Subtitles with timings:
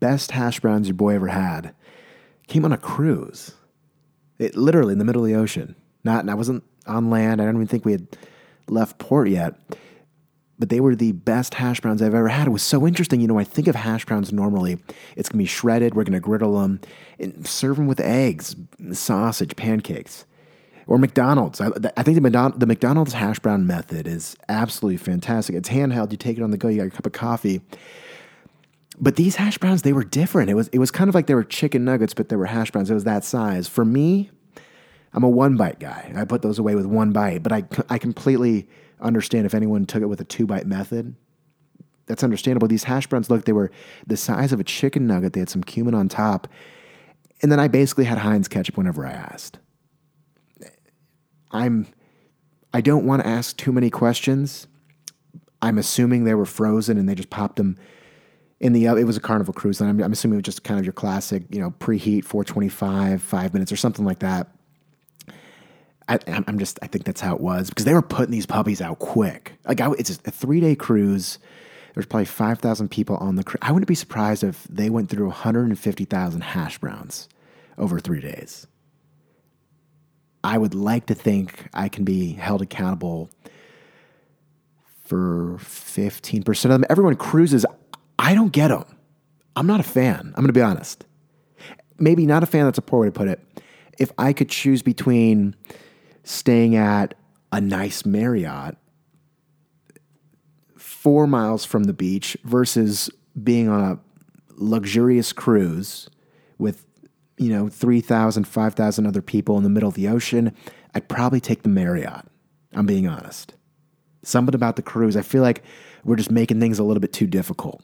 [0.00, 1.74] best hash browns your boy ever had
[2.48, 3.52] came on a cruise.
[4.38, 5.76] It literally in the middle of the ocean.
[6.02, 7.40] Not, and I wasn't on land.
[7.40, 8.08] I don't even think we had
[8.68, 9.54] left port yet.
[10.58, 12.46] But they were the best hash browns I've ever had.
[12.46, 13.20] It was so interesting.
[13.20, 14.78] You know, I think of hash browns normally.
[15.16, 15.94] It's gonna be shredded.
[15.94, 16.80] We're gonna griddle them
[17.18, 18.56] and serve them with eggs,
[18.92, 20.24] sausage, pancakes
[20.90, 21.60] or McDonald's.
[21.60, 25.54] I, I think the, the McDonald's hash brown method is absolutely fantastic.
[25.54, 26.10] It's handheld.
[26.10, 26.68] You take it on the go.
[26.68, 27.60] You got a cup of coffee.
[29.00, 30.50] But these hash browns, they were different.
[30.50, 32.70] It was it was kind of like they were chicken nuggets, but they were hash
[32.70, 32.90] browns.
[32.90, 33.66] It was that size.
[33.66, 34.30] For me,
[35.14, 36.12] I'm a one bite guy.
[36.14, 37.42] I put those away with one bite.
[37.42, 38.68] But I I completely
[39.00, 41.16] understand if anyone took it with a two bite method.
[42.06, 42.68] That's understandable.
[42.68, 43.70] These hash browns, look, they were
[44.06, 45.32] the size of a chicken nugget.
[45.32, 46.48] They had some cumin on top.
[47.40, 49.58] And then I basically had Heinz ketchup whenever I asked.
[51.52, 51.86] I'm
[52.74, 54.66] I don't want to ask too many questions.
[55.62, 57.78] I'm assuming they were frozen and they just popped them
[58.60, 60.64] in the uh, it was a carnival cruise and I'm, I'm assuming it was just
[60.64, 64.48] kind of your classic you know preheat 425 five minutes or something like that
[66.08, 68.80] I, am just i think that's how it was because they were putting these puppies
[68.80, 71.38] out quick like I, it's a three day cruise
[71.94, 75.26] there's probably 5000 people on the cruise i wouldn't be surprised if they went through
[75.26, 77.28] 150000 hash browns
[77.78, 78.66] over three days
[80.42, 83.30] I would like to think I can be held accountable
[85.04, 86.84] for 15% of them.
[86.88, 87.66] Everyone cruises.
[88.30, 88.84] I don't get them.
[89.56, 90.20] I'm not a fan.
[90.20, 91.04] I'm going to be honest.
[91.98, 93.40] Maybe not a fan, that's a poor way to put it.
[93.98, 95.56] If I could choose between
[96.22, 97.14] staying at
[97.50, 98.76] a nice Marriott
[100.76, 103.10] four miles from the beach versus
[103.42, 103.98] being on a
[104.54, 106.08] luxurious cruise
[106.56, 106.86] with
[107.36, 110.54] you know, 3,000, 5,000 other people in the middle of the ocean,
[110.94, 112.26] I'd probably take the Marriott.
[112.74, 113.54] I'm being honest.
[114.22, 115.64] Something about the cruise, I feel like
[116.04, 117.82] we're just making things a little bit too difficult.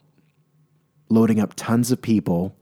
[1.09, 2.55] Loading up tons of people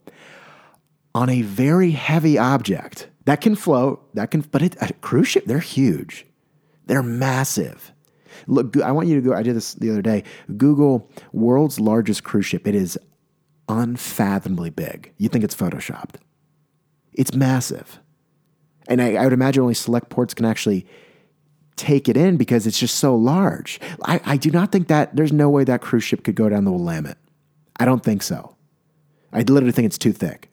[1.14, 5.46] on a very heavy object that can float, that can, but it, a cruise ship,
[5.46, 6.26] they're huge.
[6.86, 7.92] They're massive.
[8.48, 10.24] Look, I want you to go, I did this the other day.
[10.58, 12.68] Google world's largest cruise ship.
[12.68, 13.00] It is
[13.68, 15.14] unfathomably big.
[15.18, 16.16] You think it's photoshopped.
[17.14, 18.00] It's massive.
[18.88, 20.86] And I, I would imagine only select ports can actually
[21.76, 23.80] take it in because it's just so large.
[24.04, 26.66] I, I do not think that there's no way that cruise ship could go down
[26.66, 27.18] the Willamette.
[27.80, 28.56] I don't think so.
[29.34, 30.50] I literally think it's too thick.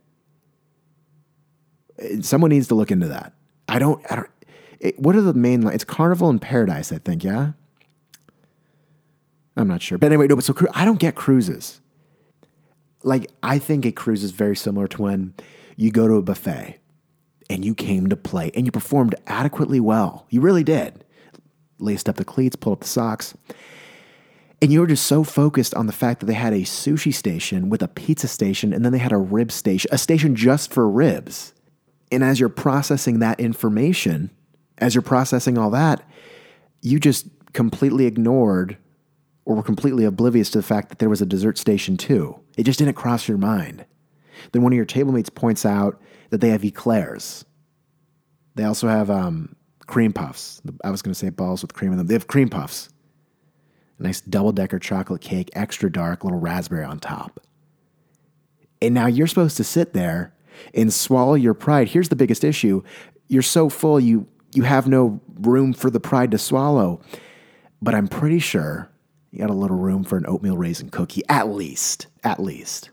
[2.21, 3.33] Someone needs to look into that.
[3.69, 4.05] I don't.
[4.11, 4.31] I don't.
[4.81, 5.67] It, what are the main?
[5.69, 7.23] It's Carnival and Paradise, I think.
[7.23, 7.53] Yeah.
[9.57, 10.37] I'm not sure, but anyway, no.
[10.37, 11.81] But so I don't get cruises.
[13.05, 15.35] Like I think a cruise is very similar to when
[15.77, 16.79] you go to a buffet
[17.51, 20.27] and you came to play and you performed adequately well.
[20.31, 21.05] You really did.
[21.79, 23.35] Laced up the cleats, pulled up the socks.
[24.63, 27.69] And you were just so focused on the fact that they had a sushi station
[27.69, 30.89] with a pizza station and then they had a rib station, a station just for
[30.89, 31.53] ribs.
[32.13, 34.31] And as you're processing that information,
[34.79, 36.09] as you're processing all that,
[36.81, 38.77] you just completely ignored
[39.45, 42.39] or were completely oblivious to the fact that there was a dessert station too.
[42.57, 43.85] It just didn't cross your mind.
[44.53, 46.01] Then one of your table mates points out
[46.31, 47.45] that they have eclairs.
[48.55, 49.57] They also have um,
[49.89, 50.63] cream puffs.
[50.85, 52.07] I was going to say balls with cream in them.
[52.07, 52.89] They have cream puffs.
[54.03, 57.41] Nice double decker chocolate cake, extra dark, little raspberry on top.
[58.81, 60.35] And now you're supposed to sit there
[60.75, 61.89] and swallow your pride.
[61.89, 62.83] Here's the biggest issue
[63.29, 67.01] you're so full, you, you have no room for the pride to swallow.
[67.81, 68.91] But I'm pretty sure
[69.31, 72.09] you got a little room for an oatmeal raisin cookie, at least.
[72.23, 72.91] At least.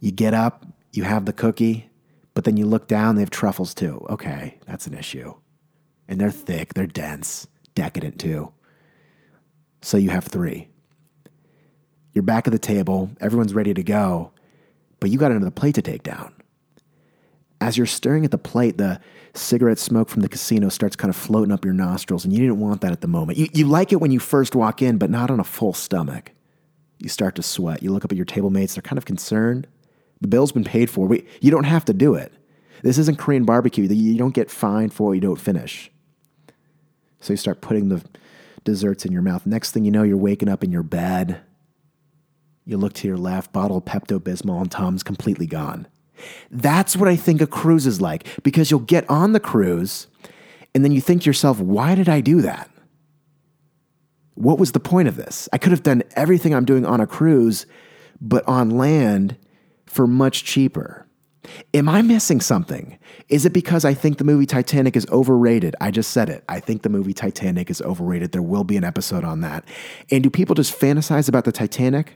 [0.00, 1.88] You get up, you have the cookie,
[2.34, 4.04] but then you look down, they have truffles too.
[4.10, 5.34] Okay, that's an issue.
[6.08, 8.52] And they're thick, they're dense, decadent too.
[9.82, 10.68] So you have three.
[12.14, 14.32] You're back at the table, everyone's ready to go,
[15.00, 16.32] but you got another plate to take down.
[17.60, 19.00] As you're staring at the plate, the
[19.34, 22.60] cigarette smoke from the casino starts kind of floating up your nostrils, and you didn't
[22.60, 23.38] want that at the moment.
[23.38, 26.32] You, you like it when you first walk in, but not on a full stomach.
[26.98, 27.82] You start to sweat.
[27.82, 29.66] You look up at your table mates, they're kind of concerned.
[30.20, 31.06] The bill's been paid for.
[31.06, 32.32] We, you don't have to do it.
[32.82, 33.84] This isn't Korean barbecue.
[33.84, 35.90] You don't get fined for what you don't finish.
[37.20, 38.04] So you start putting the
[38.64, 39.46] desserts in your mouth.
[39.46, 41.40] Next thing you know, you're waking up in your bed.
[42.64, 45.86] You look to your left, bottle of Pepto Bismol and Tums completely gone.
[46.50, 50.06] That's what I think a cruise is like because you'll get on the cruise
[50.74, 52.70] and then you think to yourself, why did I do that?
[54.34, 55.48] What was the point of this?
[55.52, 57.66] I could have done everything I'm doing on a cruise,
[58.20, 59.36] but on land,
[59.86, 61.06] for much cheaper.
[61.74, 62.98] Am I missing something?
[63.28, 65.74] Is it because I think the movie Titanic is overrated?
[65.80, 66.44] I just said it.
[66.48, 68.32] I think the movie Titanic is overrated.
[68.32, 69.64] There will be an episode on that.
[70.10, 72.14] And do people just fantasize about the Titanic?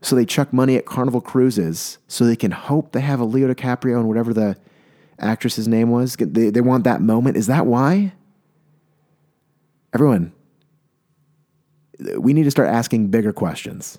[0.00, 3.52] So they chuck money at Carnival Cruises so they can hope they have a Leo
[3.52, 4.56] DiCaprio and whatever the
[5.18, 6.16] actress's name was.
[6.16, 7.36] They, they want that moment.
[7.36, 8.12] Is that why?
[9.92, 10.32] Everyone,
[12.18, 13.98] we need to start asking bigger questions.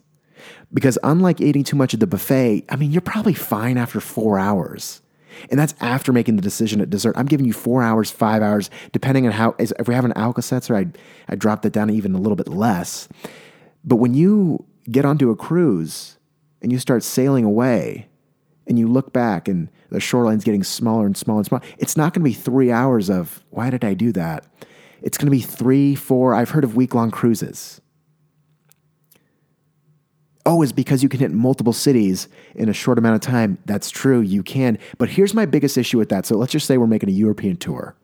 [0.74, 4.38] Because unlike eating too much at the buffet, I mean, you're probably fine after four
[4.38, 5.02] hours.
[5.50, 7.16] And that's after making the decision at dessert.
[7.18, 10.76] I'm giving you four hours, five hours, depending on how, if we have an Alka-Seltzer,
[10.76, 10.98] I'd,
[11.28, 13.08] I'd drop that down even a little bit less.
[13.84, 16.18] But when you get onto a cruise
[16.62, 18.08] and you start sailing away
[18.68, 22.14] and you look back and the shoreline's getting smaller and smaller and smaller, it's not
[22.14, 24.46] going to be three hours of, why did I do that?
[25.02, 27.82] It's going to be three, four, I've heard of week long cruises
[30.46, 33.58] oh, is because you can hit multiple cities in a short amount of time.
[33.66, 34.78] That's true, you can.
[34.98, 36.26] But here's my biggest issue with that.
[36.26, 37.96] So let's just say we're making a European tour.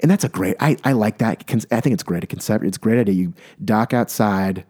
[0.00, 1.44] And that's a great, I, I like that.
[1.70, 2.24] I think it's great.
[2.24, 3.14] A concept, it's a great idea.
[3.14, 3.34] You
[3.64, 4.64] dock outside,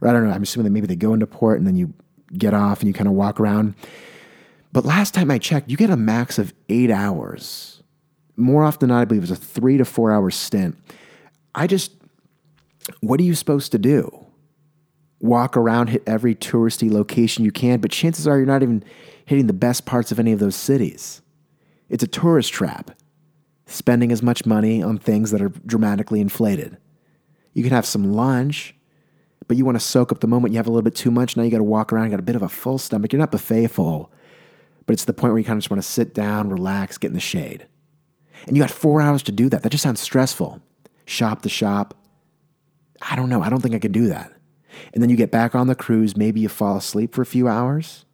[0.00, 1.94] or I don't know, I'm assuming that maybe they go into port and then you
[2.34, 3.74] get off and you kind of walk around.
[4.72, 7.82] But last time I checked, you get a max of eight hours.
[8.36, 10.76] More often than not, I believe it was a three to four hour stint.
[11.54, 11.92] I just,
[13.00, 14.26] what are you supposed to do?
[15.20, 18.82] Walk around, hit every touristy location you can, but chances are you're not even
[19.26, 21.22] hitting the best parts of any of those cities.
[21.88, 22.92] It's a tourist trap,
[23.66, 26.78] spending as much money on things that are dramatically inflated.
[27.52, 28.74] You can have some lunch,
[29.46, 30.52] but you want to soak up the moment.
[30.52, 31.36] You have a little bit too much.
[31.36, 33.12] Now you got to walk around, you got a bit of a full stomach.
[33.12, 34.10] You're not buffet full,
[34.86, 37.08] but it's the point where you kind of just want to sit down, relax, get
[37.08, 37.66] in the shade.
[38.46, 39.62] And you got four hours to do that.
[39.62, 40.62] That just sounds stressful.
[41.04, 41.94] Shop to shop.
[43.02, 43.42] I don't know.
[43.42, 44.32] I don't think I could do that.
[44.92, 47.48] And then you get back on the cruise, maybe you fall asleep for a few
[47.48, 48.04] hours,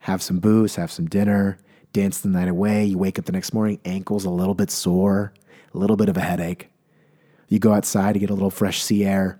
[0.00, 1.58] have some booze, have some dinner,
[1.92, 2.84] dance the night away.
[2.84, 5.32] You wake up the next morning, ankles a little bit sore,
[5.74, 6.68] a little bit of a headache.
[7.48, 9.38] You go outside to get a little fresh sea air,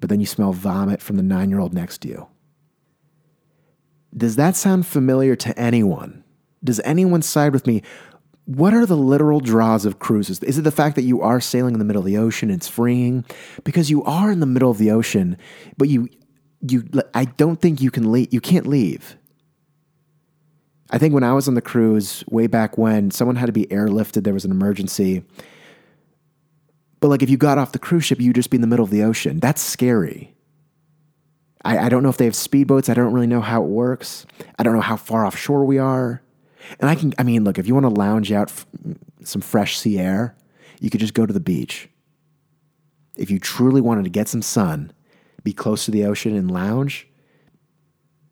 [0.00, 2.26] but then you smell vomit from the nine year old next to you.
[4.16, 6.24] Does that sound familiar to anyone?
[6.64, 7.82] Does anyone side with me?
[8.48, 10.42] What are the literal draws of cruises?
[10.42, 12.50] Is it the fact that you are sailing in the middle of the ocean?
[12.50, 13.26] It's freeing
[13.62, 15.36] because you are in the middle of the ocean,
[15.76, 16.08] but you
[16.62, 18.32] you I don't think you can leave.
[18.32, 19.18] You can't leave.
[20.90, 23.66] I think when I was on the cruise way back when, someone had to be
[23.66, 24.24] airlifted.
[24.24, 25.24] There was an emergency.
[27.00, 28.84] But like if you got off the cruise ship, you'd just be in the middle
[28.84, 29.40] of the ocean.
[29.40, 30.34] That's scary.
[31.66, 32.88] I, I don't know if they have speedboats.
[32.88, 34.24] I don't really know how it works.
[34.58, 36.22] I don't know how far offshore we are.
[36.80, 38.66] And I can, I mean, look, if you want to lounge out f-
[39.24, 40.36] some fresh sea air,
[40.80, 41.88] you could just go to the beach.
[43.16, 44.92] If you truly wanted to get some sun,
[45.42, 47.08] be close to the ocean and lounge,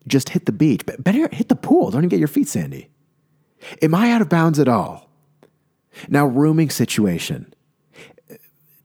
[0.07, 0.85] just hit the beach.
[0.85, 1.91] But better hit the pool.
[1.91, 2.89] Don't even get your feet sandy.
[3.81, 5.09] Am I out of bounds at all?
[6.07, 7.53] Now, rooming situation.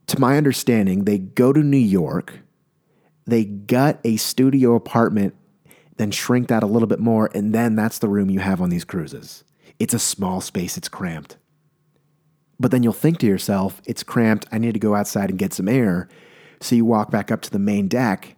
[0.07, 2.39] To my understanding, they go to New York,
[3.25, 5.35] they gut a studio apartment
[5.97, 8.69] then shrink that a little bit more, and then that's the room you have on
[8.69, 9.43] these cruises.
[9.79, 11.37] It's a small space, it's cramped.
[12.59, 15.53] But then you'll think to yourself, it's cramped, I need to go outside and get
[15.53, 16.07] some air.
[16.61, 18.35] So you walk back up to the main deck,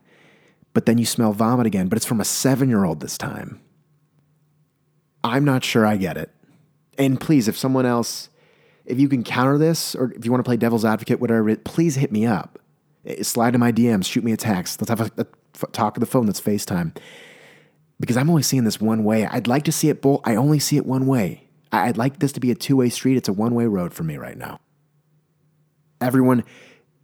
[0.73, 3.61] but then you smell vomit again, but it's from a seven year old this time.
[5.23, 6.31] I'm not sure I get it.
[6.97, 8.29] And please, if someone else,
[8.85, 11.95] if you can counter this, or if you want to play devil's advocate, whatever, please
[11.95, 12.59] hit me up.
[13.05, 14.81] Eh, slide in my DMs, shoot me a text.
[14.81, 16.95] Let's have a, a talk on the phone that's FaceTime
[17.99, 19.25] because I'm only seeing this one way.
[19.25, 20.21] I'd like to see it both.
[20.23, 21.47] I only see it one way.
[21.71, 23.17] I'd like this to be a two way street.
[23.17, 24.59] It's a one way road for me right now.
[25.99, 26.43] Everyone,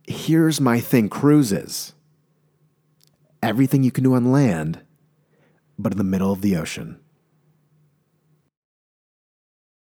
[0.07, 1.93] here's my thing cruises.
[3.43, 4.81] Everything you can do on land,
[5.77, 7.00] but in the middle of the ocean.